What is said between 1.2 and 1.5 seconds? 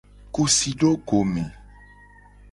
me.